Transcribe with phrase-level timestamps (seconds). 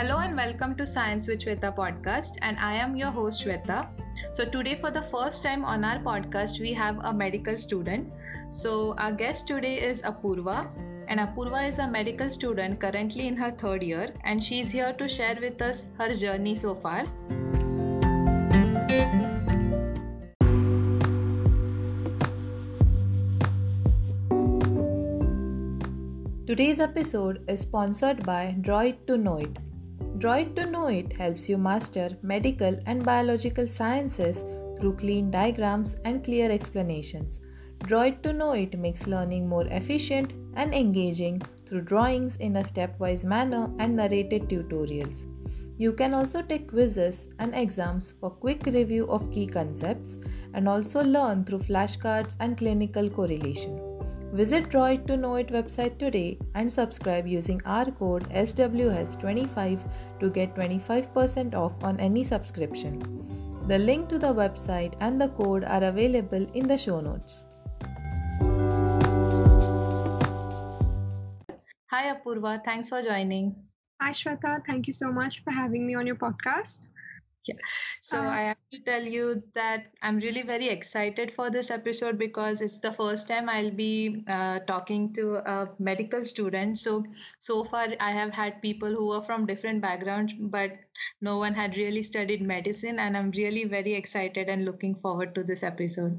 [0.00, 3.86] Hello and welcome to Science with Shweta podcast, and I am your host Shweta.
[4.32, 8.10] So today, for the first time on our podcast, we have a medical student.
[8.48, 10.68] So our guest today is Apurva,
[11.06, 15.06] and Apurva is a medical student currently in her third year, and she's here to
[15.06, 17.04] share with us her journey so far.
[26.46, 29.58] Today's episode is sponsored by Draw It to Know It.
[30.20, 34.44] Draw It to Know It helps you master medical and biological sciences
[34.76, 37.40] through clean diagrams and clear explanations.
[37.84, 42.62] Draw It to Know It makes learning more efficient and engaging through drawings in a
[42.62, 45.24] stepwise manner and narrated tutorials.
[45.78, 50.18] You can also take quizzes and exams for quick review of key concepts
[50.52, 53.89] and also learn through flashcards and clinical correlation.
[54.32, 59.90] Visit Draw It to Know It website today and subscribe using our code SWS25
[60.20, 63.00] to get 25% off on any subscription.
[63.66, 67.44] The link to the website and the code are available in the show notes.
[71.90, 73.56] Hi Apurva, thanks for joining.
[74.00, 76.90] Hi Shweta, thank you so much for having me on your podcast.
[77.46, 77.54] Yeah.
[78.02, 82.18] So uh, I have to tell you that I'm really very excited for this episode
[82.18, 86.78] because it's the first time I'll be uh, talking to a medical student.
[86.78, 87.04] So
[87.38, 90.72] so far I have had people who are from different backgrounds, but
[91.22, 95.42] no one had really studied medicine, and I'm really very excited and looking forward to
[95.42, 96.18] this episode.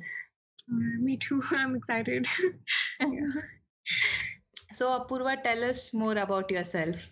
[0.72, 1.42] Uh, me too.
[1.52, 2.28] I'm excited.
[4.74, 7.10] so Apurva, tell us more about yourself.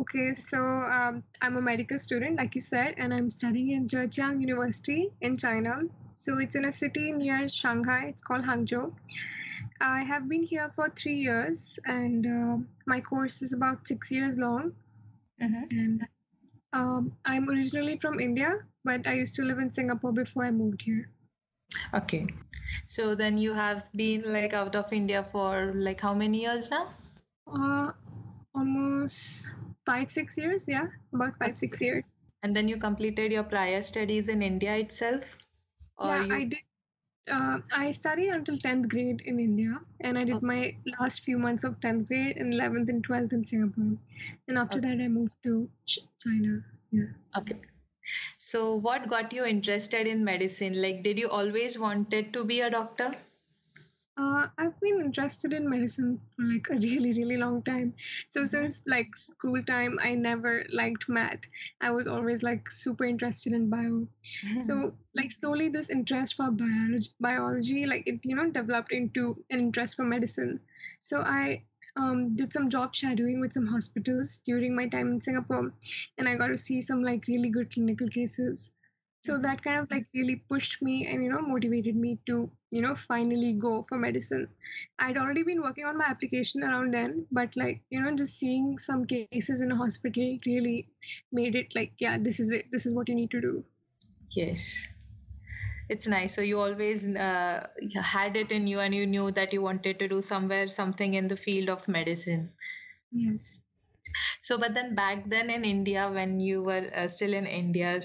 [0.00, 4.40] Okay, so um, I'm a medical student, like you said, and I'm studying in Zhejiang
[4.40, 5.80] University in China.
[6.16, 8.06] So it's in a city near Shanghai.
[8.08, 8.92] It's called Hangzhou.
[9.80, 14.36] I have been here for three years, and uh, my course is about six years
[14.36, 14.72] long.
[15.42, 15.64] Mm-hmm.
[15.70, 16.06] And
[16.72, 20.82] um, I'm originally from India, but I used to live in Singapore before I moved
[20.82, 21.10] here.
[21.94, 22.26] Okay,
[22.86, 26.88] so then you have been like out of India for like how many years now?
[27.46, 27.92] Uh,
[28.54, 29.54] almost
[29.90, 32.04] five six years yeah about five six years.
[32.44, 35.36] And then you completed your prior studies in india itself?
[36.00, 36.34] Yeah you...
[36.34, 36.64] i did
[37.36, 40.46] uh, i studied until 10th grade in india and i did okay.
[40.50, 40.60] my
[40.98, 43.92] last few months of 10th grade and 11th and 12th in singapore.
[44.48, 44.88] And after okay.
[44.88, 45.68] that i moved to
[46.26, 46.60] china
[46.90, 47.08] yeah.
[47.36, 47.60] Okay.
[48.38, 50.80] So what got you interested in medicine?
[50.80, 53.14] Like did you always wanted to be a doctor
[54.18, 57.94] uh, I've been interested in medicine for like a really, really long time.
[58.30, 58.48] So mm-hmm.
[58.48, 61.44] since like school time, I never liked math.
[61.80, 64.06] I was always like super interested in bio.
[64.64, 69.60] so like slowly, this interest for biology, biology, like it you know developed into an
[69.60, 70.60] interest for medicine.
[71.04, 71.62] So I
[71.96, 75.72] um, did some job shadowing with some hospitals during my time in Singapore,
[76.18, 78.72] and I got to see some like really good clinical cases
[79.20, 82.82] so that kind of like really pushed me and you know motivated me to you
[82.82, 84.48] know finally go for medicine.
[84.98, 88.78] I'd already been working on my application around then but like you know just seeing
[88.78, 90.88] some cases in a hospital really
[91.32, 93.64] made it like yeah this is it this is what you need to do.
[94.30, 94.86] Yes.
[95.88, 96.34] It's nice.
[96.34, 97.66] So you always uh,
[98.02, 101.28] had it in you and you knew that you wanted to do somewhere something in
[101.28, 102.50] the field of medicine.
[103.10, 103.62] Yes.
[104.40, 108.00] So but then back then in india when you were uh, still in india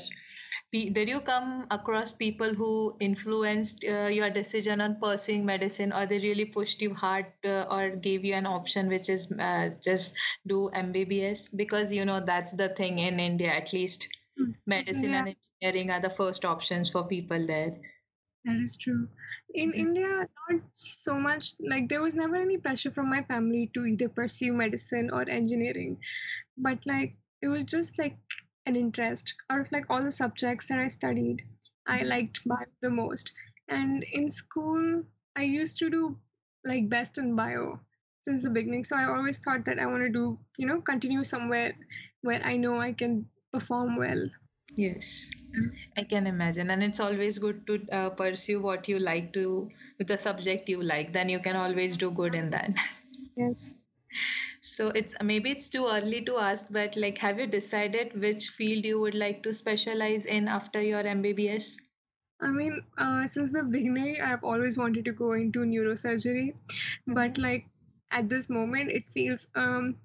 [0.74, 6.18] did you come across people who influenced uh, your decision on pursuing medicine or they
[6.18, 10.16] really pushed you hard uh, or gave you an option which is uh, just
[10.48, 14.08] do mbbs because you know that's the thing in india at least
[14.38, 14.52] hmm.
[14.66, 15.20] medicine yeah.
[15.20, 17.76] and engineering are the first options for people there
[18.46, 19.08] that is true
[19.54, 19.80] in mm-hmm.
[19.80, 24.10] india not so much like there was never any pressure from my family to either
[24.10, 25.98] pursue medicine or engineering
[26.58, 27.14] but like
[27.44, 28.18] it was just like
[28.66, 31.44] an interest out of like all the subjects that I studied.
[31.88, 32.08] I mm-hmm.
[32.08, 33.32] liked bio the most.
[33.68, 35.04] And in school,
[35.36, 36.18] I used to do
[36.66, 37.80] like best in bio
[38.22, 38.84] since the beginning.
[38.84, 41.74] So I always thought that I want to do, you know, continue somewhere
[42.22, 44.30] where I know I can perform well.
[44.76, 45.30] Yes,
[45.98, 46.72] I can imagine.
[46.72, 50.82] And it's always good to uh, pursue what you like to, with the subject you
[50.82, 51.14] like.
[51.14, 52.72] Then you can always do good in that.
[53.36, 53.76] Yes
[54.60, 58.86] so it's maybe it's too early to ask but like have you decided which field
[58.86, 61.76] you would like to specialize in after your mbbs
[62.42, 66.54] i mean uh, since the beginning i've always wanted to go into neurosurgery
[67.08, 67.66] but like
[68.12, 69.96] at this moment it feels um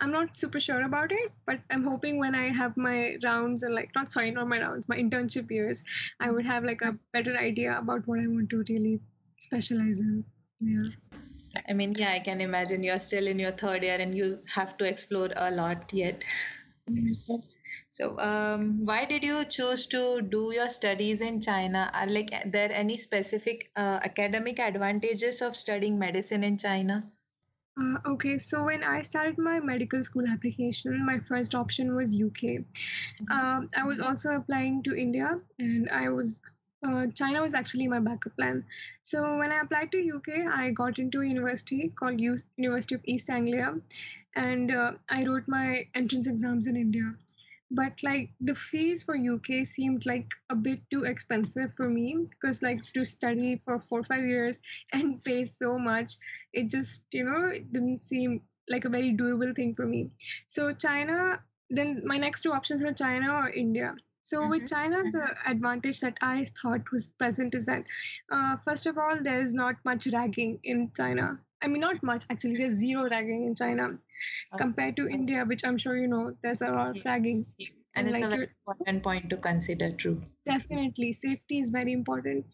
[0.00, 3.74] i'm not super sure about it but i'm hoping when i have my rounds and
[3.74, 5.84] like not sorry not my rounds my internship years
[6.20, 8.98] i would have like a better idea about what i want to really
[9.38, 10.24] specialize in.
[10.60, 11.20] Yeah
[11.68, 14.76] I mean, yeah, I can imagine you're still in your third year and you have
[14.78, 16.24] to explore a lot yet.
[16.88, 17.54] Yes.
[17.88, 21.90] So, um, why did you choose to do your studies in China?
[21.94, 27.04] Are like there any specific uh, academic advantages of studying medicine in China?
[27.80, 32.64] Uh, okay, so when I started my medical school application, my first option was UK.
[33.30, 36.40] Um, I was also applying to India, and I was
[36.82, 38.64] uh, China was actually my backup plan.
[39.04, 43.02] So when I applied to UK, I got into a university called U- University of
[43.04, 43.74] East Anglia,
[44.34, 47.14] and uh, I wrote my entrance exams in India.
[47.70, 52.62] But like the fees for UK seemed like a bit too expensive for me because
[52.62, 54.60] like to study for four or five years
[54.92, 56.14] and pay so much,
[56.52, 60.10] it just you know it didn't seem like a very doable thing for me.
[60.48, 61.40] So China,
[61.70, 63.94] then my next two options were China or India.
[64.24, 64.68] So with Mhm.
[64.68, 67.86] China, the advantage that I thought was present is that,
[68.30, 71.40] uh, first of all, there is not much ragging in China.
[71.62, 72.56] I mean, not much actually.
[72.56, 73.98] There's zero ragging in China
[74.56, 75.14] compared to Okay.
[75.14, 76.36] India, which I'm sure you know.
[76.42, 77.70] There's a lot of ragging, Yes.
[77.96, 80.22] and And it's a like very important point to consider, true.
[80.46, 82.46] definitely safety is very important.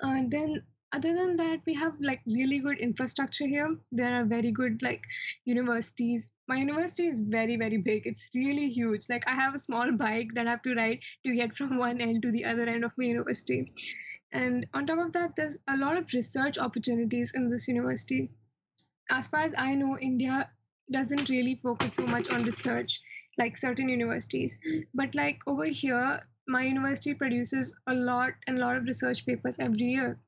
[0.00, 0.62] Uh, then
[0.92, 3.76] other than that, we have like really good infrastructure here.
[3.92, 5.04] There are very good like
[5.44, 6.28] universities.
[6.50, 8.06] My university is very very big.
[8.06, 9.08] It's really huge.
[9.08, 12.00] Like I have a small bike that I have to ride to get from one
[12.00, 13.72] end to the other end of my university.
[14.32, 18.30] And on top of that, there's a lot of research opportunities in this university.
[19.10, 20.50] As far as I know, India
[20.92, 23.00] doesn't really focus so much on research
[23.38, 24.56] like certain universities.
[24.94, 29.58] But like over here, my university produces a lot and a lot of research papers
[29.58, 30.18] every year.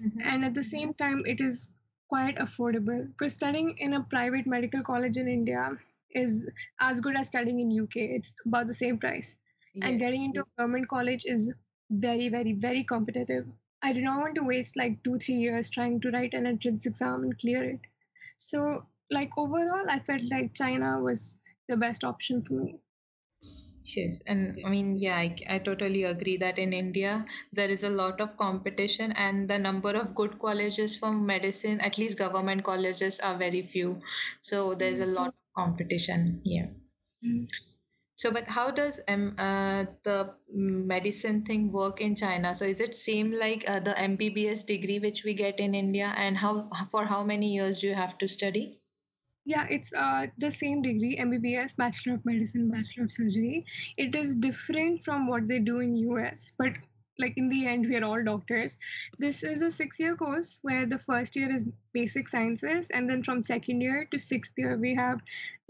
[0.00, 0.22] Mhm.
[0.22, 1.70] And at the same time, it is
[2.10, 3.06] quite affordable.
[3.08, 5.70] Because studying in a private medical college in India
[6.14, 6.48] is
[6.80, 8.06] as good as studying in UK.
[8.18, 9.36] It's about the same price.
[9.82, 10.00] And Yes.
[10.00, 11.52] getting into a government college is
[11.90, 13.46] very very very competitive.
[13.82, 16.86] I do not want to waste like two three years trying to write an entrance
[16.86, 17.80] exam and clear it.
[18.36, 21.36] So like overall i felt like china was
[21.68, 22.80] the best option for me
[23.84, 27.90] Yes, and I mean, yeah, I, I totally agree that in India there is a
[27.90, 33.20] lot of competition, and the number of good colleges for medicine, at least government colleges,
[33.20, 34.00] are very few.
[34.40, 36.40] So there's a lot of competition.
[36.44, 36.68] Yeah.
[37.24, 37.48] Mm.
[38.16, 42.54] So, but how does um, uh, the medicine thing work in China?
[42.54, 46.36] So, is it same like uh, the MBBS degree which we get in India, and
[46.38, 48.79] how for how many years do you have to study?
[49.44, 53.64] Yeah it's uh, the same degree mbbs bachelor of medicine bachelor of surgery.
[53.96, 56.72] It is different from what they do in us but
[57.18, 58.78] like in the end we are all doctors.
[59.18, 63.22] This is a six year course where the first year is basic sciences and then
[63.22, 65.20] from second year to sixth year we have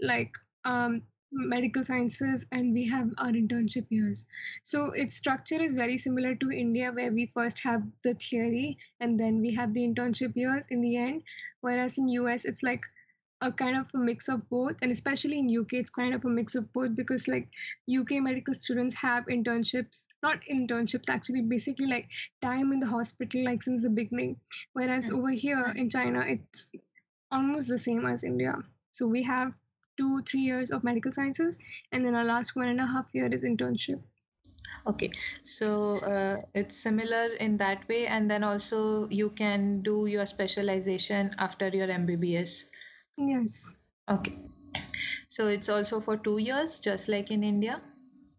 [0.01, 0.31] like
[0.65, 1.01] um
[1.33, 4.25] medical sciences and we have our internship years.
[4.63, 9.19] So its structure is very similar to india where we first have the theory and
[9.19, 11.23] then we have the internship years in the end.
[11.61, 12.81] Whereas in us it's like
[13.41, 16.29] a kind of a mix of both and especially in uk it's kind of a
[16.29, 17.47] mix of both because like
[17.99, 22.07] uk medical students have internships not internships actually basically like
[22.41, 24.35] time in the hospital like since the beginning.
[24.73, 25.17] Whereas Mm.
[25.17, 26.69] over here in china it's
[27.31, 28.55] almost the same as india.
[28.91, 29.53] So we have
[29.97, 31.57] two three years of medical sciences
[31.91, 34.01] and then our last one and a half year is internship.
[34.87, 35.11] Okay,
[35.43, 41.35] so uh, it's similar in that way, and then also you can do your specialization
[41.37, 42.70] after your MBBS.
[43.17, 43.73] Yes
[44.09, 44.37] Okay,
[45.27, 47.81] so it's also for two years, just like in India.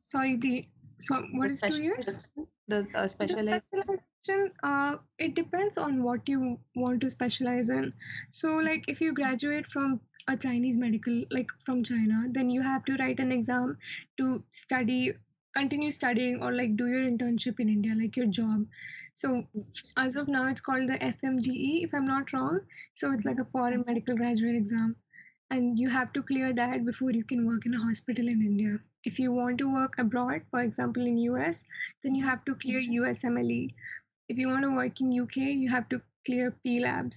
[0.00, 0.66] sorry the
[1.00, 2.30] so what The is two years
[2.68, 7.92] the uh, specialization, uh, it depends on what you want to specialize in.
[8.30, 12.84] So, like, if you graduate from a Chinese medical, like from China, then you have
[12.84, 13.76] to write an exam
[14.18, 15.12] to study,
[15.56, 18.66] continue studying, or like do your internship in India, like your job.
[19.14, 19.46] So,
[19.96, 22.60] as of now, it's called the FMGE, if I'm not wrong.
[22.94, 23.90] So, it's like a foreign mm-hmm.
[23.90, 24.96] medical graduate exam
[25.52, 28.78] and you have to clear that before you can work in a hospital in India.
[29.04, 31.62] If you want to work abroad, for example in US,
[32.02, 33.04] then you have to clear mm-hmm.
[33.04, 33.74] USMLE.
[34.30, 37.16] If you want to work in UK, you have to clear PLABs.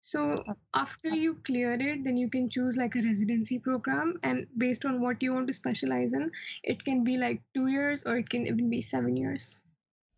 [0.00, 0.34] So
[0.74, 5.00] after you clear it, then you can choose like a residency program, and based on
[5.00, 6.30] what you want to specialize in,
[6.64, 9.62] it can be like two years or it can even be seven years.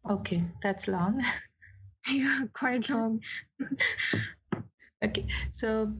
[0.04, 1.22] Okay, that's long.
[2.08, 3.20] yeah, quite long.
[5.04, 5.92] Okay, so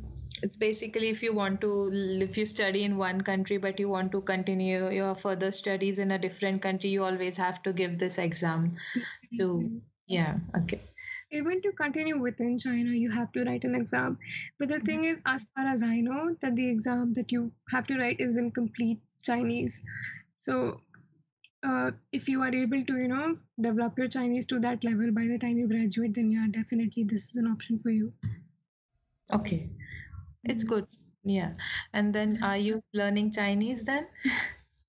[0.42, 1.90] it's basically if you want to,
[2.20, 6.10] if you study in one country but you want to continue your further studies in
[6.12, 8.76] a different country, you always have to give this exam
[9.38, 9.70] to,
[10.08, 10.80] yeah, okay.
[11.30, 14.18] even to continue within China, you have to write an exam.
[14.58, 17.86] But the thing is, as far as I know, that the exam that you have
[17.86, 19.82] to write is in complete Chinese.
[20.40, 20.80] So,
[21.62, 25.26] uh, if you are able to, you know, develop your Chinese to that level by
[25.26, 28.12] the time you graduate, then yeah, definitely this is an option for you.
[29.32, 29.68] Okay,
[30.44, 30.86] it's good.
[31.24, 31.52] Yeah.
[31.92, 34.06] And then are you learning Chinese then?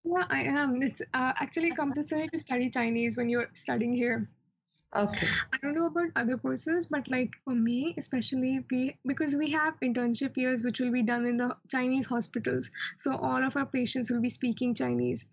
[0.05, 0.81] Yeah, I am.
[0.81, 4.29] It's uh, actually compulsory to study Chinese when you're studying here.
[4.95, 5.27] Okay.
[5.53, 9.79] I don't know about other courses, but like for me, especially we because we have
[9.81, 12.71] internship years which will be done in the Chinese hospitals.
[12.97, 15.27] So all of our patients will be speaking Chinese.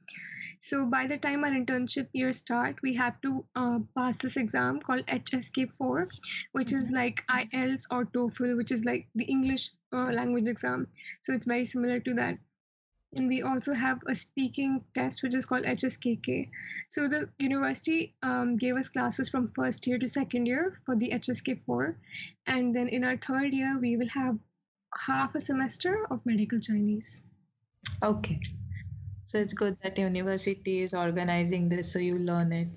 [0.60, 4.80] So by the time our internship year start, we have to uh, pass this exam
[4.80, 6.06] called HSK4,
[6.52, 10.86] which is like IELTS or TOEFL, which is like the English uh, language exam.
[11.22, 12.38] So it's very similar to that
[13.16, 16.49] and we also have a speaking test which is called hskk
[16.90, 21.11] so the university um, gave us classes from first year to second year for the
[21.11, 21.94] hsk4
[22.46, 24.37] and then in our third year we will have
[25.06, 27.23] half a semester of medical chinese
[28.02, 28.40] Okay.
[29.25, 32.68] So it's good that university is organizing this so you learn it.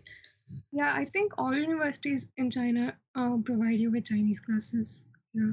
[0.72, 5.04] yeah i think all universities in china uh, provide you with chinese classes
[5.34, 5.52] yeah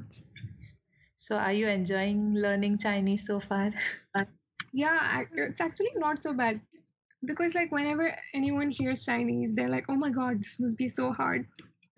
[1.19, 3.71] So are you enjoying learning Chinese so far?
[4.73, 6.61] yeah it's actually not so bad
[7.25, 11.13] because like whenever anyone hears chinese they're like oh my god this must be so
[11.13, 11.47] hard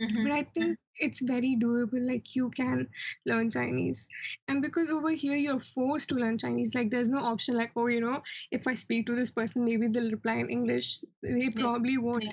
[0.01, 0.23] Mhm.
[0.23, 2.07] but I think it's very doable.
[2.07, 2.87] Like you can
[3.27, 4.09] learn Chinese,
[4.49, 6.73] and because over here you're forced to learn Chinese.
[6.75, 7.57] Like there's no option.
[7.57, 8.23] Like oh, you know,
[8.53, 11.01] if I speak to this person, maybe they'll reply in English.
[11.23, 12.33] They probably won't.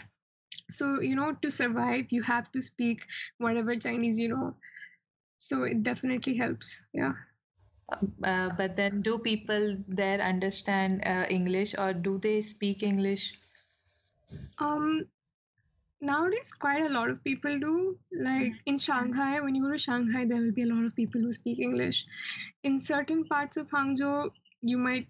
[0.69, 3.05] So you know, to survive, you have to speak
[3.39, 4.55] whatever Chinese you know.
[5.39, 6.83] So it definitely helps.
[6.93, 7.13] Yeah.
[8.23, 13.33] Uh, but then do people there understand uh, English or do they speak English?
[14.57, 15.05] Um.
[16.01, 17.97] Nowadays, quite a lot of people do.
[18.11, 21.21] Like in Shanghai, when you go to Shanghai, there will be a lot of people
[21.21, 22.05] who speak English.
[22.63, 24.29] In certain parts of Hangzhou,
[24.61, 25.07] you might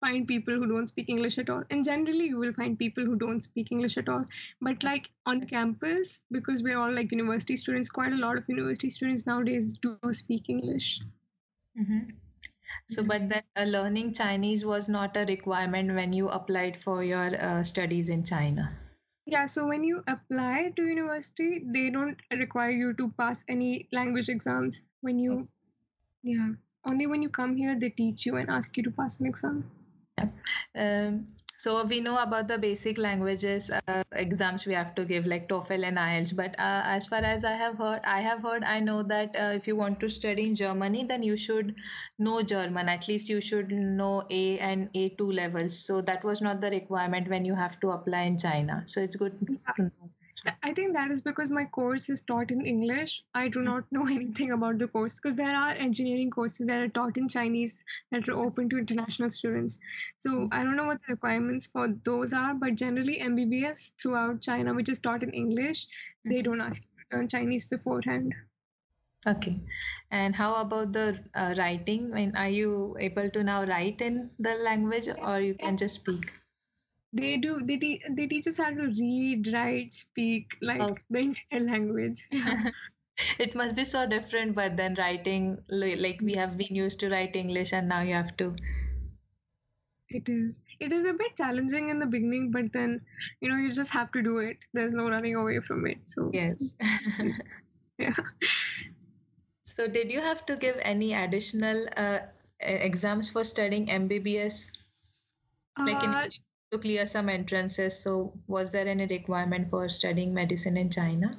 [0.00, 1.64] find people who don't speak English at all.
[1.70, 4.24] And generally, you will find people who don't speak English at all.
[4.60, 8.90] But like on campus, because we're all like university students, quite a lot of university
[8.90, 11.00] students nowadays do speak English.
[11.78, 12.12] Mhm.
[12.88, 17.36] So, but then uh, learning Chinese was not a requirement when you applied for your
[17.40, 18.72] uh, studies in China.
[19.26, 24.28] Yeah, so when you apply to university, they don't require you to pass any language
[24.28, 24.82] exams.
[25.00, 25.48] When you,
[26.22, 26.50] yeah,
[26.84, 29.70] only when you come here, they teach you and ask you to pass an exam.
[30.76, 31.28] Um,
[31.62, 35.86] so we know about the basic languages uh, exams we have to give like TOEFL
[35.86, 36.34] and IELTS.
[36.34, 39.52] But uh, as far as I have heard, I have heard, I know that uh,
[39.54, 41.76] if you want to study in Germany, then you should
[42.18, 42.88] know German.
[42.88, 45.78] At least you should know A and A2 levels.
[45.78, 48.82] So that was not the requirement when you have to apply in China.
[48.86, 49.90] So it's good to know.
[50.62, 53.22] I think that is because my course is taught in English.
[53.34, 56.88] I do not know anything about the course because there are engineering courses that are
[56.88, 59.78] taught in Chinese that are open to international students.
[60.18, 64.74] So I don't know what the requirements for those are, but generally MBBS throughout China,
[64.74, 65.86] which is taught in English,
[66.24, 68.34] they don't ask you to learn Chinese beforehand.
[69.24, 69.60] Okay.
[70.10, 72.10] And how about the uh, writing?
[72.12, 75.94] I mean, are you able to now write in the language or you can just
[75.94, 76.32] speak?
[77.12, 77.60] They do.
[77.64, 80.96] They te- they teach us how to read, write, speak, like Oh.
[81.10, 82.26] the entire language.
[83.38, 87.36] it must be so different, but then writing, like we have been used to write
[87.36, 88.54] English and now you have to.
[90.08, 90.60] It is.
[90.80, 93.00] It is a bit challenging in the beginning, but then
[93.40, 94.58] you know you just have to do it.
[94.72, 95.98] There's no running away from it.
[96.08, 96.74] So Yes.
[97.98, 98.14] yeah.
[99.64, 102.20] So, did you have to give any additional uh,
[102.60, 104.66] exams for studying MBBS?
[105.78, 106.28] Like in Uh,
[106.72, 107.98] to clear some entrances.
[107.98, 111.38] So, was there any requirement for studying medicine in China?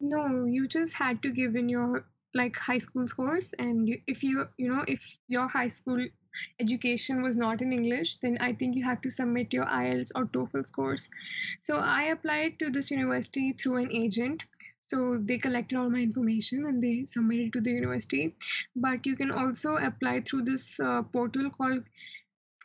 [0.00, 4.22] no, you just had to give in your like high school scores, and you, if
[4.22, 6.06] you you know if your high school
[6.60, 10.26] education was not in English, then I think you have to submit your IELTS or
[10.26, 11.08] TOEFL scores.
[11.62, 14.44] So I applied to this university through an agent.
[14.86, 18.36] So they collected all my information and they submitted to the university.
[18.76, 21.82] But you can also apply through this uh, portal called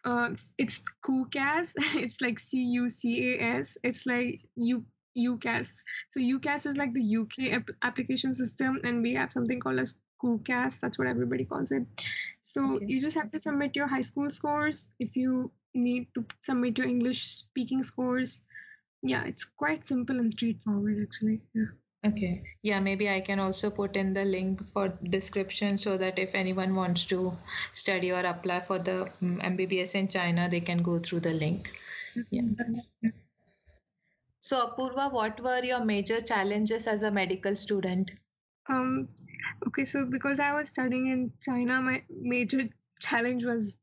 [0.06, 1.74] uh, it's CUCAS.
[1.96, 3.78] It's like C U C A S.
[3.84, 4.86] It's like U
[5.18, 5.70] UCAS.
[6.12, 9.98] So UCAS is like the UK app- application system, and we have something called as
[10.24, 10.80] CUCAS.
[10.80, 11.86] That's what everybody calls it.
[12.42, 12.86] So Okay.
[12.88, 14.90] you just have to submit your high school scores.
[15.00, 18.44] If you need to submit your English speaking scores,
[19.04, 21.42] yeah, it's quite simple and straightforward actually.
[21.54, 21.72] Yeah.
[22.06, 22.44] Okay.
[22.62, 26.76] Yeah, maybe I can also put in the link for description so that if anyone
[26.76, 27.36] wants to
[27.72, 31.72] study or apply for the mm, MBBS in China, they can go through the link.
[32.30, 32.44] Yeah.
[33.02, 33.12] Yeah.
[34.40, 38.12] So, Apurva, what were your major challenges as a medical student?
[38.70, 39.08] Um,
[39.68, 42.70] okay, so because I was studying in China, my major
[43.02, 43.76] challenge was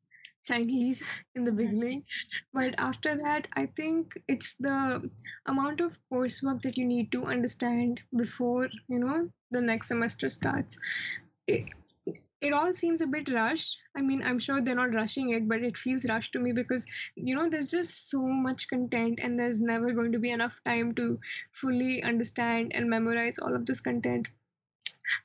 [0.44, 1.02] Chinese
[1.34, 2.04] in the beginning.
[2.52, 5.11] But after that, I think it's the
[5.46, 10.76] amount of coursework that you need to understand before, you know, the next semester starts.
[11.46, 11.70] It,
[12.40, 13.76] it all seems a bit rushed.
[13.96, 16.84] I mean, I'm sure they're not rushing it, but it feels rushed to me because,
[17.14, 20.94] you know, there's just so much content and there's never going to be enough time
[20.96, 21.18] to
[21.61, 24.28] fully understand and memorize all of this content.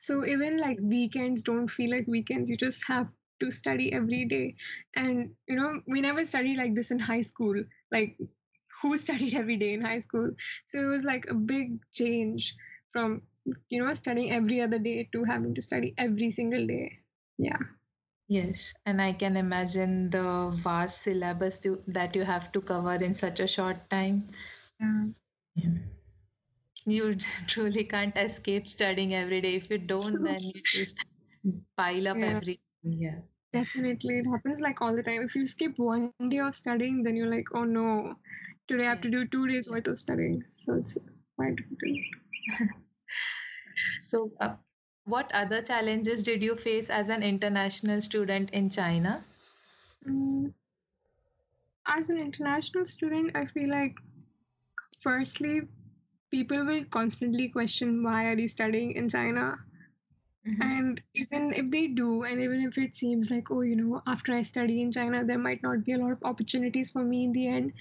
[0.00, 2.50] So even like weekends don't feel like weekends.
[2.50, 3.08] You just have
[3.40, 4.56] to study every day.
[4.94, 7.62] And, you know, we never studied like this in high school.
[7.92, 8.16] Like,
[8.82, 10.30] who studied every day in high school?
[10.68, 12.54] So it was like a big change
[12.92, 13.22] from
[13.68, 16.92] you know studying every other day to having to study every single day
[17.38, 17.58] yeah
[18.28, 23.40] yes and i can imagine the vast syllabus that you have to cover in such
[23.40, 24.28] a short time
[24.80, 25.04] yeah.
[25.56, 25.78] yeah.
[26.84, 27.16] you
[27.46, 30.96] truly can't escape studying every day if you don't then you just
[31.76, 32.26] pile up yeah.
[32.26, 33.20] everything yeah.
[33.52, 35.22] Definitely it happens like all the time.
[35.22, 38.14] If you skip one day of studying then you're like oh no.
[38.68, 40.44] Today i have to do two days worth of studying.
[40.64, 40.96] So it's
[41.36, 42.70] quite difficult.
[44.00, 44.56] So, uh,
[45.04, 49.22] what other challenges did you face as an international student in China?
[50.06, 50.52] Mm,
[51.86, 53.96] as an international student, I feel like,
[55.00, 55.62] firstly,
[56.30, 59.56] people will constantly question why are you studying in China?
[60.48, 60.62] Mm-hmm.
[60.62, 64.34] And even if they do, and even if it seems like, oh, you know, after
[64.34, 67.32] I study in China, there might not be a lot of opportunities for me in
[67.32, 67.72] the end,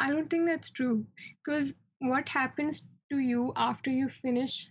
[0.00, 1.06] I don't think that's true.
[1.44, 4.68] Because what happens to you after you finish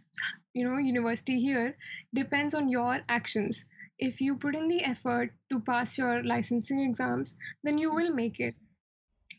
[0.53, 1.75] you know university here
[2.13, 3.65] depends on your actions
[3.99, 8.39] if you put in the effort to pass your licensing exams then you will make
[8.39, 8.55] it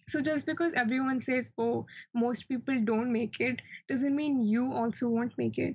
[0.09, 5.09] so just because everyone says oh most people don't make it doesn't mean you also
[5.09, 5.75] won't make it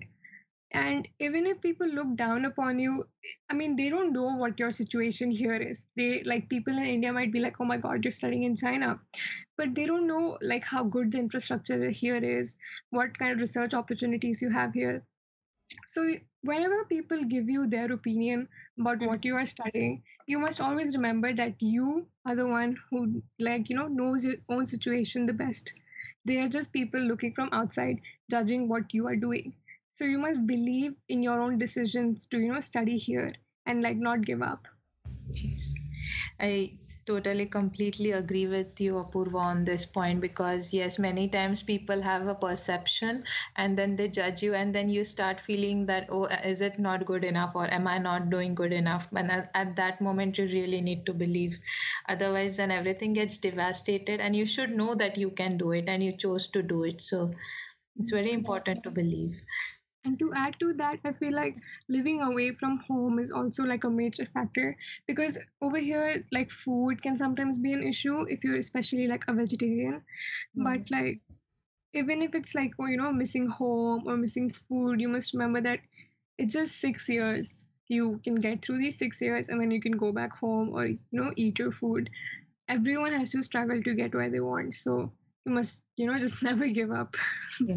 [0.74, 3.03] and even if people look down upon you
[3.50, 5.84] i mean they don't know what your situation here is.
[5.96, 9.00] They like people in india might be like oh my god you're studying in china.
[9.58, 12.58] But they don't know like how good the infrastructure here is
[12.89, 15.03] what kind of research opportunities you have here.
[15.92, 16.08] So
[16.42, 18.48] whenever people give you their opinion
[18.80, 19.27] about what mm-hmm.
[19.27, 23.75] you are studying you must always remember that you are the one who like you
[23.75, 25.74] know knows your own situation the best.
[26.25, 28.00] They are just people looking from outside
[28.31, 29.53] judging what you are doing
[30.03, 33.31] so you must believe in your own decisions to you know study here
[33.66, 34.68] and like not give up.
[35.33, 35.74] Yes.
[36.42, 36.74] I
[37.05, 42.27] totally completely agree with you apurva on this point because yes many times people have
[42.27, 43.24] a perception
[43.57, 47.05] and then they judge you and then you start feeling that oh is it not
[47.05, 49.07] good enough or am i not doing good enough?
[49.16, 49.31] And
[49.63, 51.59] at that moment you really need to believe.
[52.09, 56.03] Otherwise then everything gets devastated and you should know that you can do it and
[56.03, 57.01] you chose to do it.
[57.01, 57.33] So
[57.98, 59.42] it's very important to believe
[60.05, 61.55] and to add to that i feel like
[61.89, 64.75] living away from home is also like a major factor
[65.07, 69.33] because over here like food can sometimes be an issue if you're especially like a
[69.33, 70.01] vegetarian
[70.57, 70.63] mm.
[70.63, 71.22] but like
[71.94, 75.61] even if it's like oh, you know missing home or missing food you must remember
[75.61, 75.79] that
[76.37, 79.92] it's just six years you can get through these six years and then you can
[79.92, 82.09] go back home or you know eat your food
[82.70, 85.11] everyone has to struggle to get where they want so
[85.46, 87.16] you must you know just never give up
[87.61, 87.75] yeah.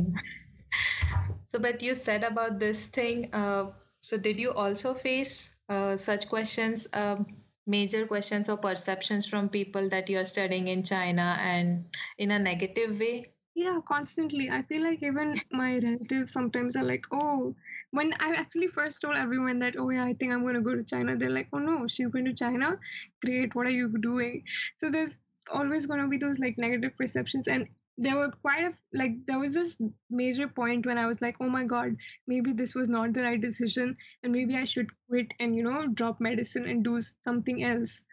[1.46, 3.32] So, but you said about this thing.
[3.32, 7.26] Uh, so, did you also face uh, such questions, um,
[7.66, 11.84] major questions or perceptions from people that you are studying in China and
[12.18, 13.32] in a negative way?
[13.54, 14.50] Yeah, constantly.
[14.50, 17.54] I feel like even my relatives sometimes are like, oh,
[17.92, 20.74] when I actually first told everyone that, oh, yeah, I think I'm going to go
[20.74, 22.78] to China, they're like, oh, no, she's going to China?
[23.24, 23.54] Great.
[23.54, 24.42] What are you doing?
[24.78, 25.18] So, there's
[25.50, 27.48] always going to be those like negative perceptions.
[27.48, 29.78] And there were quite a like there was this
[30.10, 33.40] major point when i was like oh my god maybe this was not the right
[33.40, 38.04] decision and maybe i should quit and you know drop medicine and do something else.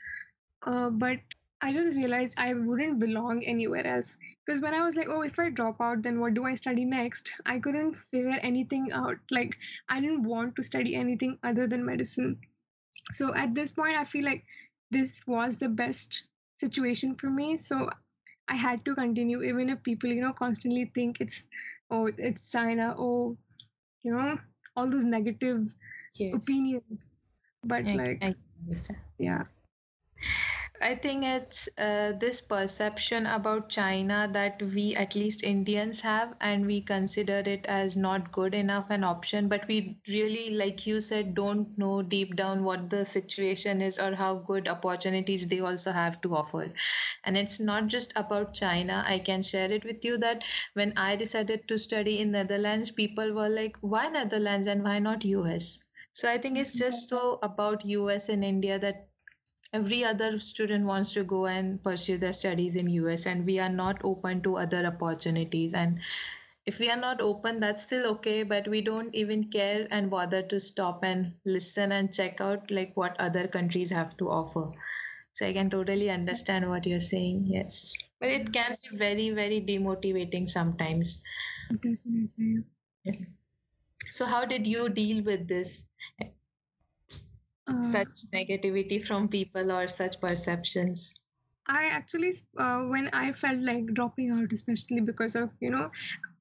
[0.65, 1.17] Uh, but
[1.62, 4.17] i just realized i wouldn't belong anywhere else.
[4.46, 6.86] Because when i was like oh if i drop out then what do i study
[6.86, 7.34] next?
[7.46, 9.17] I couldn't figure anything out.
[9.32, 9.56] Like
[9.89, 12.39] i didn't want to study anything other than medicine.
[13.12, 14.46] So at this point i feel like
[14.91, 16.24] this was the best
[16.58, 17.58] situation for me.
[17.58, 17.89] So
[18.47, 21.45] I had to continue, even if people, you know, constantly think it's,
[21.89, 23.38] oh, it's China, oh,
[24.03, 24.38] you know,
[24.75, 25.67] all those negative
[26.15, 26.36] yes.
[26.36, 27.08] opinions.
[27.63, 28.36] But I, like, I
[29.17, 29.43] yeah.
[30.84, 36.65] I think it's uh, this perception about China that we, at least Indians, have, and
[36.65, 39.48] we consider it as not good enough an option.
[39.48, 44.13] But we really, like you said, don't know deep down what the situation is or
[44.13, 46.74] how good opportunities they also have to offer.
[47.24, 49.06] And it's not just about China.
[49.08, 50.43] I can share it with you that
[50.74, 55.24] when I decided to study in Netherlands, people were like, why Netherlands and why not
[55.24, 55.80] US?
[56.12, 59.08] So I think it's just so about US and India that
[59.73, 63.69] every other student wants to go and pursue their studies in us and we are
[63.69, 65.73] not open to other opportunities.
[65.73, 65.99] And
[66.65, 70.41] if we are not open that's still okay but we don't even care and bother
[70.43, 74.71] to stop and listen and check out like what other countries have to offer.
[75.33, 77.93] So i can totally understand what you're saying yes.
[78.19, 81.21] But it can be very very demotivating sometimes.
[81.71, 82.63] Definitely.
[84.09, 85.86] so how did you deal with this
[87.67, 91.15] Uh, such negativity from people or such perceptions
[91.67, 95.91] I actually, uh, when I felt like dropping out, especially because of, you know,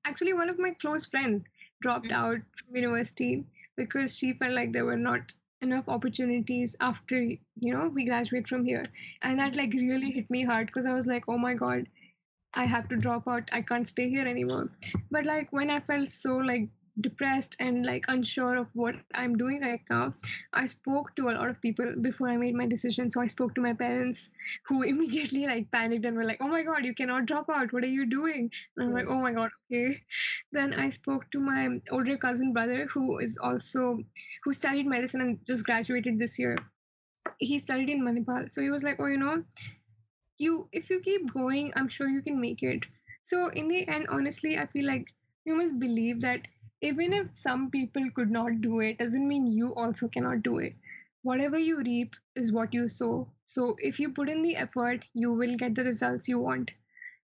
[0.04, 1.44] actually one of my close friends
[1.80, 2.12] dropped Mm.
[2.12, 3.44] out from university
[3.76, 8.64] because she felt like there were not enough opportunities after, you know, we graduate from
[8.64, 8.86] here.
[9.22, 11.86] And that like really hit me hard because I was like, oh my God,
[12.54, 13.50] I have to drop out.
[13.52, 14.70] I can't stay here anymore.
[15.10, 16.68] But like when I felt so like
[17.00, 20.14] depressed and like unsure of what I'm doing right now,
[20.52, 23.10] I spoke to a lot of people before I made my decision.
[23.10, 24.28] So I spoke to my parents
[24.66, 27.72] who immediately like panicked and were like, "Oh my god, you cannot drop out.
[27.72, 30.00] What are you doing?" And I'm like, "Oh my god, okay."
[30.52, 33.98] Then I spoke to my older cousin brother who is also
[34.44, 36.56] who studied medicine and just graduated this year.
[37.38, 38.52] He studied in Manipal.
[38.52, 39.44] So he was like, "Oh, you know,
[40.38, 42.86] you if you keep going, I'm sure you can make it."
[43.24, 45.06] So in the end, honestly, I feel like
[45.44, 46.48] you must believe that
[46.82, 50.74] even if some people could not do it, doesn't mean you also cannot do it.
[51.22, 53.28] Whatever you reap is what you sow.
[53.44, 56.72] So if you put in the effort, you will get the results you want.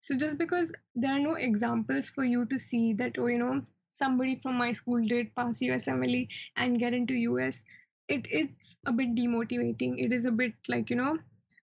[0.02, 3.62] So just because there are no examples for you to see that, oh, you know,
[3.94, 7.64] somebody from my school did pass USMLE and get into US,
[8.10, 9.96] it it's a bit demotivating.
[9.98, 11.18] It is a bit like, you know,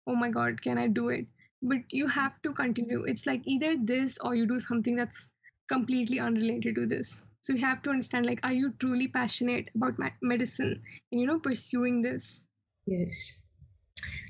[0.07, 1.27] oh my God, can I do it?
[1.61, 3.03] But you have to continue.
[3.03, 5.33] It's like either this or you do something that's
[5.69, 7.25] completely unrelated to this.
[7.43, 11.41] So you have to understand, like, are you truly passionate about medicine and, you know,
[11.41, 12.45] pursuing this?
[12.87, 13.41] Yes,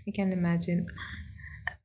[0.07, 0.87] I can imagine.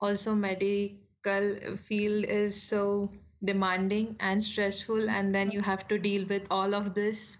[0.01, 3.11] Also, medical field is so
[3.43, 7.39] demanding and stressful, and then you have to deal with all of this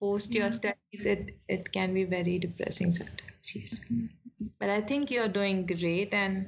[0.00, 0.50] post your Yeah.
[0.50, 1.06] studies.
[1.06, 3.54] It it can be very depressing sometimes.
[3.54, 4.06] Yes, mm-hmm.
[4.58, 6.46] but I think you're doing great, and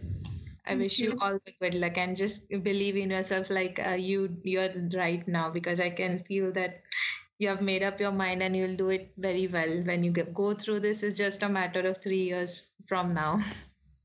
[0.66, 1.98] I wish you all the good luck.
[1.98, 6.52] And just believe in yourself, like uh, you you're right now, because I can feel
[6.52, 6.82] that
[7.38, 10.32] you have made up your mind and you'll do it very well when you get,
[10.32, 11.02] go through this.
[11.02, 13.40] It's just a matter of three years from now.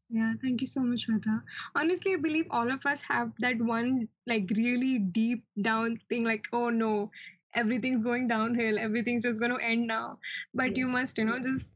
[0.09, 1.41] Yeah, thank you so much, Shweta.
[1.75, 6.45] Honestly, I believe all of us have that one like really deep down thing like,
[6.53, 7.11] oh no,
[7.53, 10.17] everything's going downhill, everything's just going to end now.
[10.53, 11.67] But you must, you know, just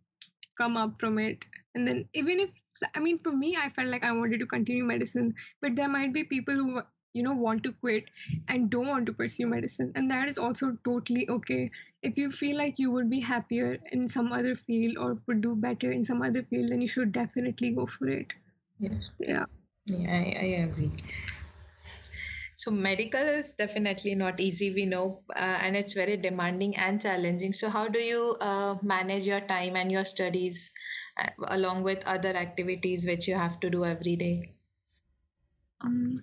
[0.58, 1.46] come up from it.
[1.76, 2.50] And then, even if,
[2.96, 6.14] I mean, for me, I felt like I wanted to continue medicine, but there might
[6.14, 6.82] be people who,
[7.14, 8.06] you know, want to quit
[8.48, 9.92] and don't want to pursue medicine.
[9.96, 11.72] And that is also totally okay.
[12.02, 15.56] If you feel like you would be happier in some other field or would do
[15.56, 18.34] better in some other field, then you should definitely go for it.
[18.80, 19.12] Yes.
[19.20, 19.46] Yeah.
[19.86, 20.92] Yeah, I, I agree.
[22.56, 27.54] So medical is definitely not easy, we know, uh, and it's very demanding and challenging.
[27.54, 30.72] So how do you uh, manage your time and your studies
[31.50, 34.54] along with other activities which you have to do every day?
[35.82, 36.22] Um,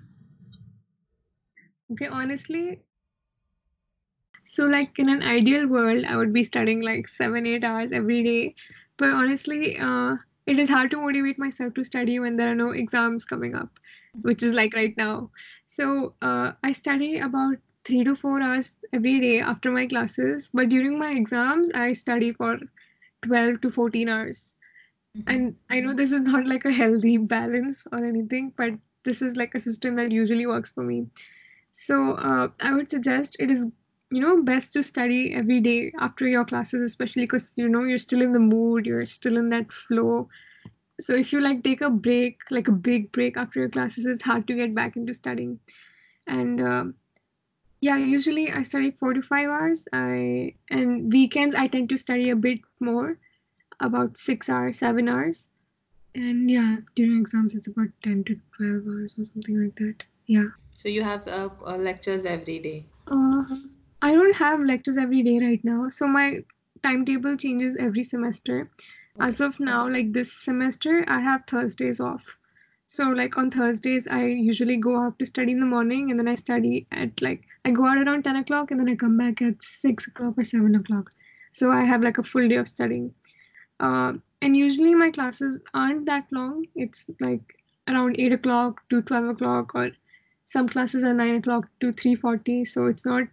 [1.92, 2.82] okay, honestly,
[4.44, 8.22] so like in an ideal world, I would be studying like seven, eight hours every
[8.24, 8.54] day.
[8.98, 12.70] But honestly, uh, it is hard to motivate myself to study when there are no
[12.70, 13.70] exams coming up,
[14.22, 15.30] which is like right now.
[15.68, 20.50] So uh, I study about three to four hours every day after my classes.
[20.52, 22.58] But during my exams, I study for
[23.22, 24.57] 12 to 14 hours.
[25.26, 28.72] And I know this is not like a healthy balance or anything, but
[29.04, 31.06] this is like a system that usually works for me.
[31.72, 33.66] So uh, I would suggest it is,
[34.10, 37.98] you know, best to study every day after your classes, especially because you know you're
[37.98, 40.28] still in the mood, you're still in that flow.
[41.00, 44.24] So if you like take a break, like a big break after your classes, it's
[44.24, 45.60] hard to get back into studying.
[46.26, 46.94] And um
[47.80, 49.86] yeah, usually I study four to five hours.
[49.92, 53.18] I and weekends I tend to study a bit more,
[53.80, 55.48] about six hours, seven hours.
[56.14, 60.02] And yeah, during exams it's about ten to twelve hours or something like that.
[60.26, 60.48] Yeah.
[60.74, 62.86] So you have uh, uh, lectures every day.
[63.06, 63.44] Uh,
[64.02, 66.38] I don't have lectures every day right now, so my
[66.82, 68.70] timetable changes every semester.
[69.20, 72.36] As of now, like this semester, I have Thursdays off.
[72.86, 76.28] So like on Thursdays, I usually go out to study in the morning, and then
[76.28, 79.42] I study at like I go out around ten o'clock, and then I come back
[79.42, 81.10] at six o'clock or seven o'clock.
[81.52, 83.12] So I have like a full day of studying.
[83.80, 86.64] Uh, and usually my classes aren't that long.
[86.74, 87.54] It's like
[87.88, 89.90] around eight o'clock to twelve o'clock, or
[90.46, 92.64] some classes are nine o'clock to three forty.
[92.64, 93.24] So it's not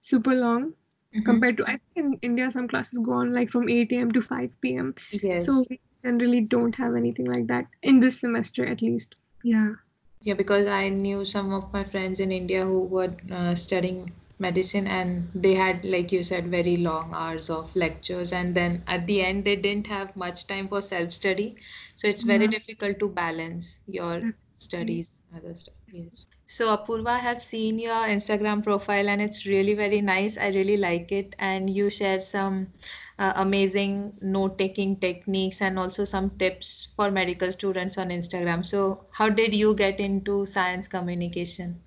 [0.00, 0.72] super long
[1.14, 1.24] Mhm.
[1.24, 4.10] compared to I think in India some classes go on like from 8 a.m.
[4.12, 4.94] to 5 p.m.
[5.22, 5.46] Yes.
[5.46, 9.14] So we generally don't have anything like that in this semester at least.
[9.42, 9.74] Yeah.
[10.20, 14.86] Yeah, because I knew some of my friends in India who were uh, studying medicine
[14.86, 18.32] and they had like you said very long hours of lectures.
[18.32, 21.56] And then at the end they didn't have much time for self study
[21.96, 22.48] so it's very Yeah.
[22.48, 24.48] difficult to balance your Definitely.
[24.58, 25.74] studies other stuff.
[25.92, 26.26] Yes.
[26.46, 30.36] So apurva i have seen your instagram profile and it's really very nice.
[30.38, 31.34] I really like it.
[31.38, 32.72] And you share some
[33.18, 38.64] uh, amazing note taking techniques and also some tips for medical students on instagram.
[38.66, 41.82] So how did you get into science communication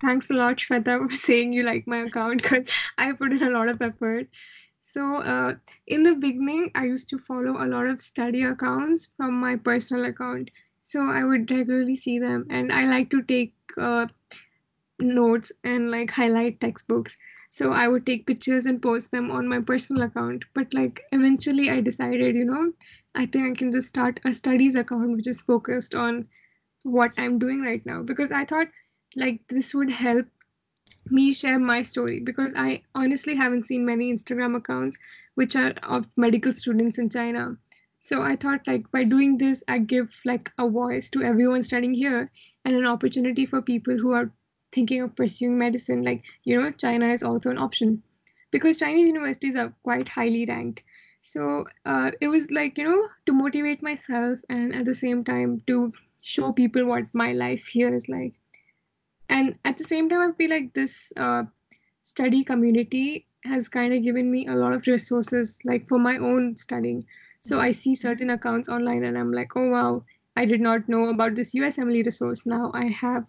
[0.00, 3.50] Thanks a lot, Shweta, for saying you like my account because I put in a
[3.50, 4.28] lot of effort.
[4.80, 5.54] So, uh,
[5.86, 10.04] in the beginning, I used to follow a lot of study accounts from my personal
[10.06, 10.50] account.
[10.84, 14.06] So, I would regularly see them, and I like to take uh,
[15.00, 17.16] notes and like highlight textbooks.
[17.50, 20.44] So, I would take pictures and post them on my personal account.
[20.54, 22.72] But, like, eventually, I decided, you know,
[23.14, 26.28] I think I can just start a studies account which is focused on
[26.84, 28.68] what I'm doing right now because I thought
[29.16, 30.26] like this would help
[31.10, 34.98] me share my story because I honestly haven't seen many Instagram accounts
[35.34, 37.56] which are of medical students in China.
[38.00, 41.94] So I thought like by doing this, I give like a voice to everyone studying
[41.94, 42.30] here
[42.64, 44.30] and an opportunity for people who are
[44.72, 46.02] thinking of pursuing medicine.
[46.02, 48.02] Like, you know, China is also an option
[48.50, 50.82] because Chinese universities are quite highly ranked.
[51.20, 55.62] So uh, it was like, you know, to motivate myself and at the same time
[55.66, 55.90] to
[56.22, 58.34] show people what my life here is like
[59.28, 61.42] and at the same time i feel like this uh,
[62.02, 66.56] study community has kind of given me a lot of resources like for my own
[66.56, 67.04] studying.
[67.40, 70.04] So i see certain accounts online and i'm like oh wow
[70.36, 72.44] i did not know about this usmle resource.
[72.46, 73.24] Now i have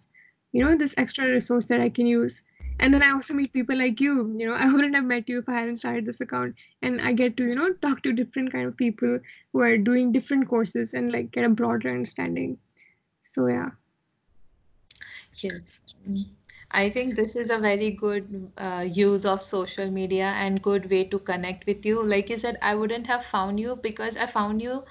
[0.51, 2.41] you know this extra resource that i can use.
[2.79, 5.39] And then i also meet people like you you know i wouldn't have met you
[5.39, 6.55] if i hadn't started this account.
[6.81, 9.19] And i get to you know talk to different kind of people
[9.53, 12.57] who are doing different courses and like get a broader understanding.
[13.23, 13.69] So yeah
[16.71, 21.03] I think this is a very good uh, use of social media and good way
[21.05, 22.03] to connect with you.
[22.03, 24.83] Like you said, I wouldn't have found you because I found you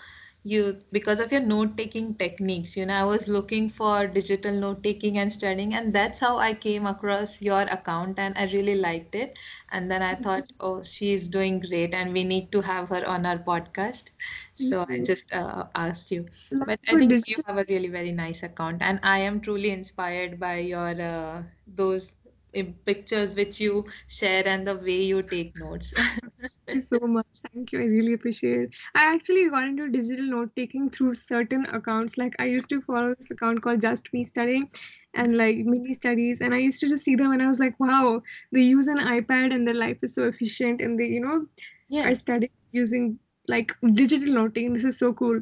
[0.47, 2.77] you because of your note taking techniques.
[2.77, 6.55] You know, I was looking for digital note taking and studying, and that's how I
[6.55, 9.39] came across your account and I really liked it.
[9.71, 13.27] And then I thought, oh, she's doing great and we need to have her on
[13.27, 14.11] our podcast.
[14.53, 16.27] So I just uh, asked you.
[16.67, 20.41] But I think you have a really very nice account, and I am truly inspired
[20.41, 22.16] by your uh, those
[22.63, 25.93] pictures which you share and the way you take notes.
[25.97, 27.27] Thank you so much.
[27.53, 27.81] Thank you.
[27.81, 28.71] I really appreciate it.
[28.95, 32.17] I actually got into digital note taking through certain accounts.
[32.19, 34.71] Like I used to follow this account called Just Me Studying
[35.15, 36.41] and like mini studies.
[36.41, 38.99] And I used to just see them and I was like, wow, they use an
[38.99, 41.47] iPad and their life is so efficient and they, you know,
[41.89, 42.09] yeah.
[42.09, 44.73] are studying using like digital noting.
[44.73, 45.41] This is so cool.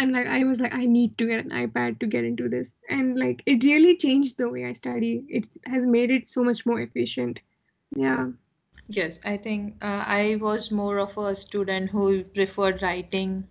[0.00, 2.72] And like I was like, I need to get an iPad to get into this.
[2.88, 5.24] And like it really changed the way I study.
[5.28, 7.40] It has made it so much more efficient.
[7.94, 8.28] Yeah.
[8.88, 13.46] Yes, I think uh, I was more of a student who preferred writing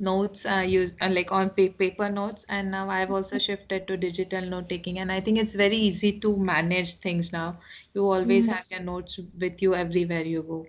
[0.00, 3.96] notes, uh, use uh, like on pa paper notes, and now I've also shifted to
[3.96, 7.60] digital note taking, and I think it's very easy to manage things now.
[7.94, 10.66] You always have your notes with you everywhere you go.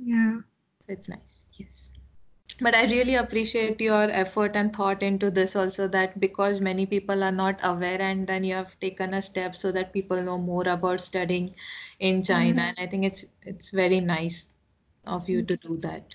[0.00, 0.40] Yeah.
[0.80, 1.38] So it's nice.
[1.52, 1.92] Yes.
[2.62, 7.22] But I really appreciate your effort and thought into this also that because many people
[7.24, 10.66] are not aware and then you have taken a step so that people know more
[10.68, 11.54] about studying
[11.98, 12.62] in China.
[12.62, 12.74] Yes.
[12.78, 14.54] And I think it's it's very nice
[15.06, 16.14] of you to do that.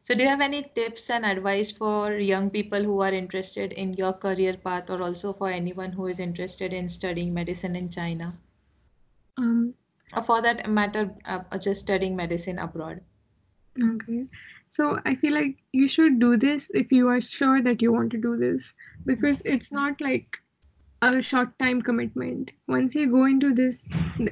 [0.00, 3.94] So do you have any tips and advice for young people who are interested in
[3.94, 8.38] your career path or also for anyone who is interested in studying medicine in China?
[9.38, 9.74] Um,
[10.16, 13.02] Or for that matter, uh, just studying medicine abroad?
[13.82, 14.26] Okay.
[14.70, 18.10] So I feel like you should do this if you are sure that you want
[18.12, 18.74] to do this
[19.06, 20.38] because it's not like
[21.02, 22.50] a short time commitment.
[22.68, 23.82] Once you go into this,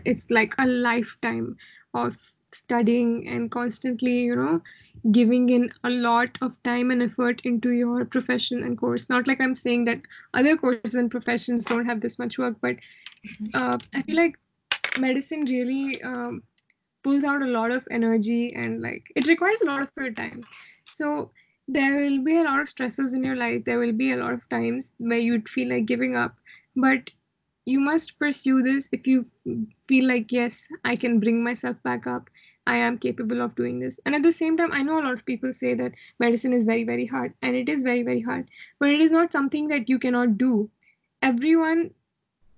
[0.04, 1.56] it's like a lifetime
[1.94, 2.18] of
[2.52, 4.60] studying and constantly, you know,
[5.10, 9.08] giving in a lot of time and effort into your profession and course.
[9.08, 10.00] Not like I'm saying that
[10.34, 12.76] other courses and professions don't have this much work, but
[13.54, 14.38] uh, I feel like
[14.98, 16.42] medicine really um,
[17.04, 20.44] pulls out a lot of energy and like it requires a lot of your time.
[20.94, 21.30] So
[21.68, 23.64] there will be a lot of stresses in your life.
[23.64, 26.36] There will be a lot of times where you'd feel like giving up.
[26.76, 27.10] But
[27.66, 29.24] you must pursue this if you
[29.88, 32.28] feel like yes i can bring myself back up.
[32.66, 34.00] I am capable of doing this.
[34.06, 36.64] And at the same time i know a lot of people say that medicine is
[36.64, 38.48] very very hard and it is very very hard.
[38.78, 40.70] But it is not something that you cannot do.
[41.22, 41.90] Everyone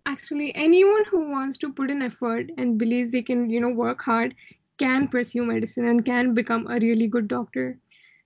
[0.06, 4.00] actually anyone who wants to put in effort and believes they can you know work
[4.02, 4.34] hard
[4.78, 7.78] can pursue medicine and can become a really good doctor.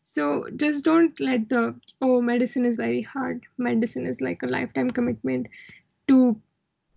[0.02, 3.44] So just don't let the oh medicine is very hard.
[3.58, 5.46] Medicine is like a lifetime commitment
[6.08, 6.40] to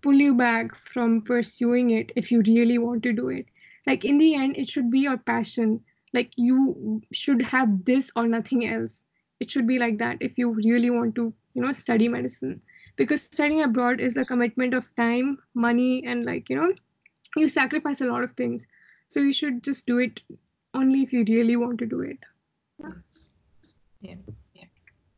[0.02, 3.46] pull you back from pursuing it if you really want to do it.
[3.86, 5.80] Like in the end it should be your passion.
[6.12, 9.02] Like you should have this or nothing else.
[9.40, 12.60] It should be like that if you really want to you know study medicine
[12.96, 16.72] because studying abroad is a commitment of time money and like you know
[17.36, 18.66] you sacrifice a lot of things
[19.08, 20.20] so you should just do it
[20.74, 22.18] only if you really want to do it
[22.78, 22.90] yeah.
[24.00, 24.14] yeah
[24.54, 24.64] yeah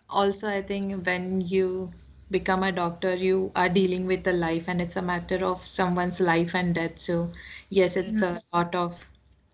[0.08, 1.92] also i think when you
[2.30, 6.20] become a doctor you are dealing with a life and it's a matter of someone's
[6.20, 7.30] life and death so
[7.70, 8.48] yes it's yes.
[8.52, 9.08] a lot of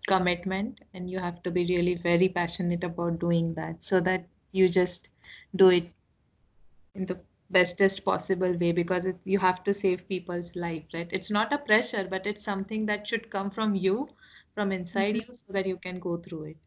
[0.07, 4.67] commitment and you have to be really very passionate about doing that so that you
[4.67, 5.09] just
[5.55, 5.87] do it
[6.95, 7.17] in the
[7.53, 11.09] bestest possible way because it, you have to save people's life right?
[11.11, 14.09] It's not a pressure but it's something that should come from you
[14.55, 15.31] from inside mm-hmm.
[15.31, 16.57] you so that you can go through it.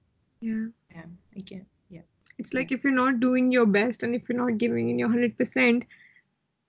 [0.40, 0.66] Yeah.
[0.94, 2.02] Yeah i can yeah.
[2.38, 5.08] It's like if you're not doing your best and if you're not giving in your
[5.08, 5.86] 100%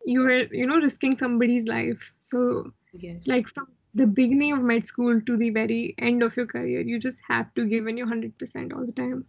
[0.05, 2.13] you're you know risking somebody's life.
[2.19, 3.27] So yes.
[3.27, 6.99] like from the beginning of med school to the very end of your career you
[6.99, 9.25] just have to give in your 100% all the time.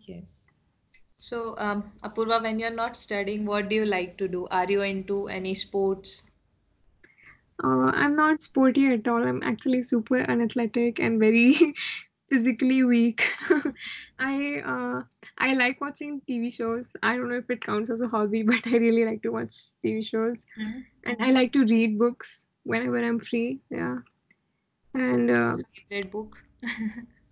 [0.00, 0.41] Yes
[1.28, 4.82] so um, apurva when you're not studying what do you like to do are you
[4.82, 6.22] into any sports
[7.64, 11.74] uh, i'm not sporty at all i'm actually super unathletic and very
[12.32, 13.24] physically weak.
[14.18, 15.02] I uh,
[15.38, 16.88] I like watching TV shows.
[17.02, 19.58] I don't know if it counts as a hobby, but I really like to watch
[19.84, 20.80] TV shows, mm-hmm.
[21.04, 23.60] and I like to read books whenever I'm free.
[23.70, 23.96] Yeah,
[24.94, 26.42] and uh, favorite book.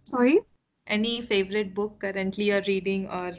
[0.04, 0.40] sorry.
[0.86, 3.32] Any favorite book currently you're reading or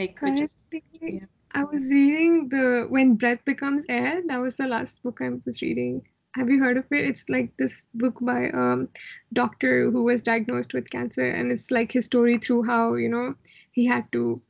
[0.00, 0.56] like which is,
[1.00, 1.20] yeah.
[1.52, 4.22] I was reading the When Breath Becomes Air.
[4.26, 6.02] That was the last book I was reading
[6.34, 7.04] have you heard of it?
[7.04, 8.88] It's like this book by a um,
[9.32, 13.34] doctor who was diagnosed with cancer, and it's like his story through how you know
[13.72, 14.40] he had to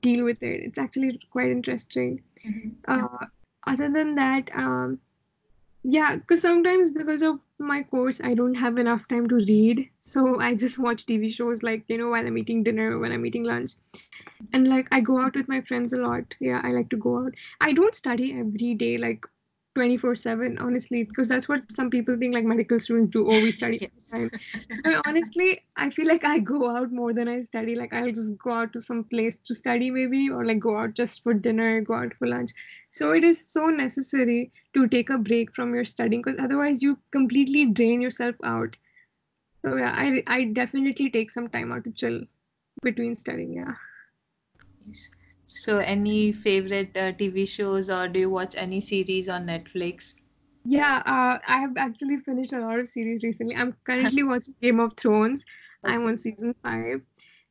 [0.00, 0.62] deal with it.
[0.62, 2.22] It's actually quite interesting.
[2.44, 2.70] Mm-hmm.
[2.88, 3.26] Uh,
[3.66, 4.98] other than that, um,
[5.88, 10.40] yeah, because sometimes because of my course, I don't have enough time to read, so
[10.40, 13.44] I just watch TV shows like you know while I'm eating dinner, when I'm eating
[13.44, 13.72] lunch,
[14.52, 16.34] and like I go out with my friends a lot.
[16.40, 17.34] Yeah, I like to go out.
[17.60, 19.24] I don't study every day like
[19.76, 23.50] 24 7 honestly because that's what some people think like medical students do oh we
[23.56, 24.10] study yes.
[24.10, 24.30] time.
[25.06, 27.74] Honestly i feel like i go out more than i study.
[27.74, 30.94] Like i'll just go out to some place to study maybe or like go out
[30.94, 32.52] just for dinner go out for lunch.
[32.90, 36.98] So it is so necessary to take a break from your studying because otherwise you
[37.10, 38.76] completely drain yourself out.
[39.62, 42.20] So yeah i i definitely take some time out to chill
[42.82, 43.74] between studying yeah.
[44.86, 45.10] Yes.
[45.46, 50.14] So, any favorite uh, TV shows, or do you watch any series on Netflix?
[50.64, 53.54] Yeah, uh, I have actually finished a lot of series recently.
[53.54, 55.44] I'm currently watching Game of Thrones.
[55.84, 55.94] Okay.
[55.94, 57.00] I'm on season five,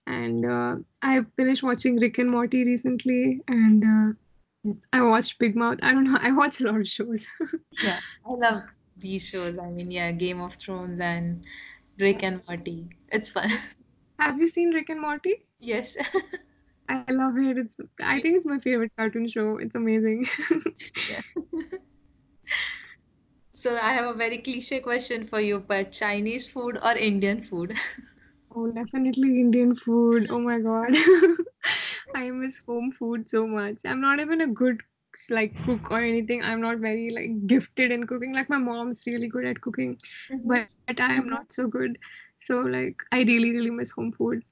[0.06, 5.80] and uh, I finished watching Rick and Morty recently, and uh, I watched Big Mouth.
[5.82, 6.18] I don't know.
[6.22, 7.26] I watch a lot of shows.
[7.82, 8.64] yeah, I love
[8.98, 9.58] these shows.
[9.58, 11.46] I mean, yeah, Game of Thrones and
[11.98, 12.90] Rick and Morty.
[13.10, 13.50] It's fun.
[14.20, 15.46] Have you seen Rick and Morty?
[15.60, 15.96] Yes.
[16.88, 17.58] I love it.
[17.58, 19.58] It's I think it's my favorite cartoon show.
[19.58, 20.28] It's amazing.
[21.10, 21.22] yeah.
[23.54, 27.76] so I have a very cliche question for you, but Chinese food or Indian food?
[28.56, 30.28] Oh, definitely Indian food.
[30.30, 30.96] Oh my god.
[32.16, 33.78] I miss home food so much.
[33.86, 34.82] I'm not even a good
[35.30, 36.44] like cook or anything.
[36.44, 38.34] I'm not very like gifted in cooking.
[38.34, 39.98] Like my mom's really good at cooking,
[40.32, 40.48] mm-hmm.
[40.48, 41.98] but, but I am not so good.
[42.42, 44.44] So like I really really miss home food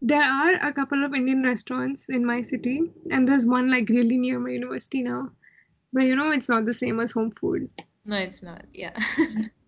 [0.00, 4.16] there are a couple of Indian restaurants in my city, and there's one like really
[4.16, 5.30] near my university now.
[5.92, 7.68] But you know, it's not the same as home food.
[8.04, 8.64] No, it's not.
[8.72, 8.92] Yeah.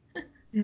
[0.52, 0.62] yeah.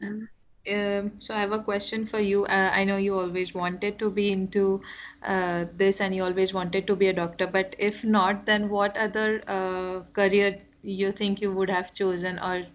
[0.68, 2.44] Um, so I have a question for you.
[2.46, 4.83] Uh, I know you always wanted to be into
[5.22, 7.46] uh, this, and you always wanted to be a doctor.
[7.46, 12.66] But if not, then what other uh, career you think you would have chosen, or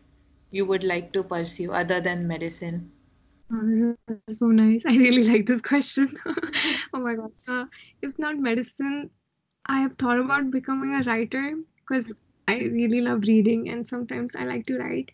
[0.52, 2.92] you would like to pursue other than medicine?
[3.52, 3.96] Oh, this
[4.28, 4.84] is so nice.
[4.88, 6.08] I really like this question.
[6.94, 7.32] oh my god.
[7.48, 7.66] Uh,
[8.02, 9.10] if not medicine,
[9.66, 12.12] I have thought about becoming a writer because
[12.48, 15.12] I really love reading and sometimes I like to write.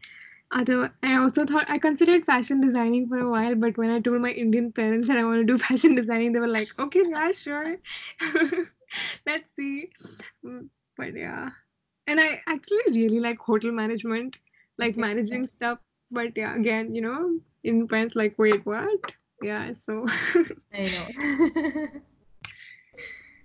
[0.52, 4.21] Other, I also thought I considered fashion designing for a while, but when I told
[4.21, 7.31] my Indian parents that I want to do fashion designing, they were like, "Okay, yeah,
[7.33, 7.77] sure,
[9.27, 9.90] let's see."
[10.46, 11.50] Mm, but yeah,
[12.08, 14.38] and I actually really like hotel management,
[14.77, 15.79] like managing stuff.
[16.12, 19.00] But yeah, again, you know, in parents like wait what?
[19.42, 20.06] Yeah so
[20.74, 21.08] i know.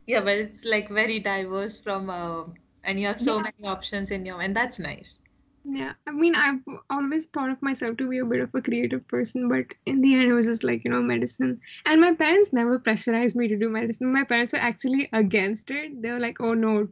[0.06, 2.44] Yeah but it's like very diverse from uh,
[2.82, 3.42] and you have so yeah.
[3.42, 5.18] many options in your and that's nice.
[5.64, 6.60] Yeah i mean i've
[6.90, 10.14] always thought of myself to be a bit of a creative person but in the
[10.14, 11.60] end it was just like you know medicine.
[11.86, 14.12] And my parents never pressurized me to do medicine.
[14.12, 16.02] My parents were actually against it.
[16.02, 16.88] They were like oh no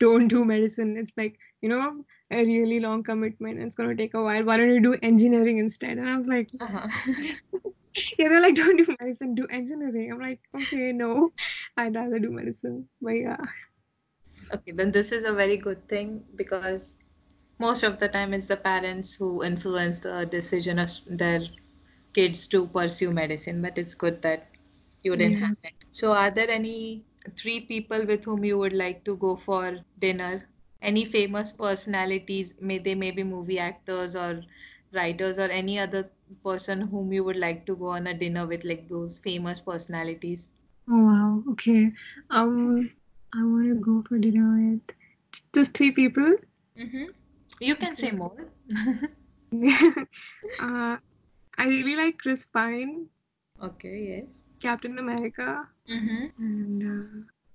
[0.00, 0.96] don't do medicine.
[0.96, 4.44] It's like, you know, a really long commitment and it's going to take a while.
[4.44, 5.98] Why don't you do engineering instead?
[5.98, 6.88] And I was like, Uh-huh.
[8.18, 10.12] yeah, they're like, don't do medicine, do engineering.
[10.12, 11.32] I'm like, okay, no,
[11.76, 12.88] I'd rather do medicine.
[13.00, 13.36] But yeah.
[14.54, 16.94] Okay, then this is a very good thing because
[17.58, 21.42] most of the time it's the parents who influence the decision of their
[22.14, 24.48] kids to pursue medicine, but it's good that
[25.02, 25.40] you didn't Yeah.
[25.40, 25.74] have it.
[25.92, 27.04] So, are there any
[27.36, 30.48] three people with whom you would like to go for dinner?
[30.82, 32.54] Any famous personalities?
[32.60, 34.42] May they may be movie actors or
[34.92, 36.10] writers or any other
[36.44, 40.50] person whom you would like to go on a dinner with, like those famous personalities?
[40.90, 41.42] Oh, wow.
[41.52, 41.90] Okay.
[42.30, 42.90] Um,
[43.34, 44.96] I want to go for dinner with
[45.54, 46.34] just three people.
[46.78, 47.04] Mm-hmm.
[47.60, 48.36] You can say more.
[50.60, 50.96] uh,
[51.56, 53.06] I really like Chris Pine,
[53.62, 54.40] Okay, yes.
[54.60, 56.24] Captain America, Mm-hmm.
[56.38, 56.82] and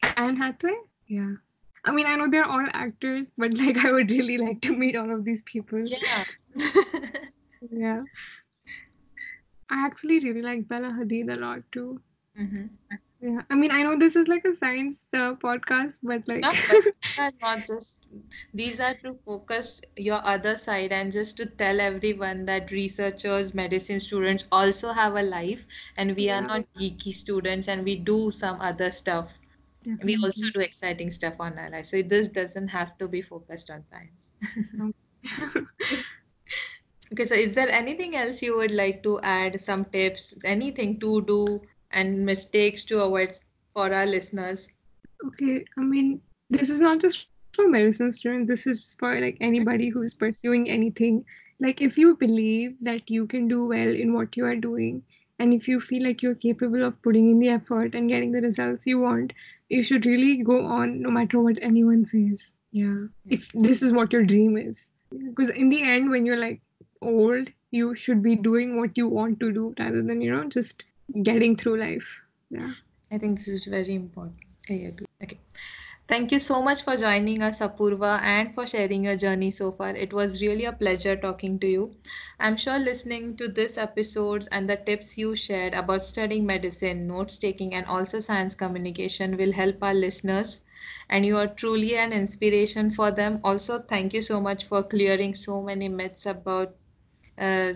[0.04, 0.78] uh, Anne Hathaway.
[1.08, 1.34] Yeah.
[1.86, 4.96] I mean, I know they're all actors, but like, I would really like to meet
[4.96, 5.84] all of these people.
[5.86, 6.24] Yeah.
[7.72, 8.04] Yeah.
[9.70, 12.02] I actually really like Bella Hadid a lot too.
[12.40, 12.68] mm-hmm.
[13.22, 13.42] Yeah.
[13.50, 16.56] I mean, I know this is like a science uh, podcast, but like, Not
[17.42, 18.06] not just
[18.54, 24.00] these are to focus your other side and just to tell everyone that researchers, medicine
[24.00, 25.66] students also have a life
[25.98, 29.38] and we are not geeky students and we do some other stuff.
[30.04, 31.86] We also do exciting stuff on our life.
[31.86, 34.30] So this doesn't have to be focused on science.
[37.12, 39.60] Okay, so is there anything else you would like to add?
[39.60, 41.62] Some tips, anything to do
[41.92, 43.34] and mistakes to avoid
[43.74, 44.70] for our listeners?
[45.26, 46.22] Okay, I mean,
[46.52, 51.26] this is not just for medicine students, this is for like anybody who's pursuing anything.
[51.60, 55.02] Like, if you believe that you can do well in what you are doing,
[55.40, 58.42] and if you feel like you're capable of putting in the effort and getting the
[58.42, 59.34] results you want,
[59.70, 62.52] you should really go on no matter what anyone says.
[62.72, 62.96] Yeah,
[63.28, 64.90] if this is what your dream is.
[65.12, 66.62] Because in the end, when you're like
[67.02, 70.86] old, you should be doing what you want to do rather than, you know, just
[71.24, 72.08] getting through life.
[72.52, 72.72] Yeah.
[73.12, 74.38] I think this is very important.
[74.70, 75.08] I agree.
[76.10, 79.92] Thank you so much for joining us, Apurva, and for sharing your journey so far.
[79.96, 81.96] It was really a pleasure talking to you.
[82.40, 87.38] I'm sure listening to this episodes and the tips you shared about studying medicine, notes
[87.38, 90.62] taking, and also science communication will help our listeners.
[91.10, 93.40] And you are truly an inspiration for them.
[93.44, 96.76] Also, thank you so much for clearing so many myths about
[97.38, 97.74] uh,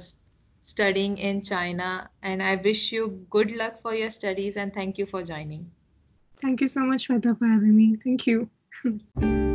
[0.62, 2.10] studying in China.
[2.22, 5.72] And I wish you good luck for your studies and thank you for joining.
[6.44, 7.96] Thank you so much, Shweta, for having me.
[8.04, 8.50] Thank you.